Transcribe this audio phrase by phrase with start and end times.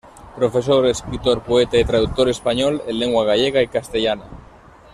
[0.35, 4.23] Profesor, escritor, poeta y traductor español en lengua gallega y castellana.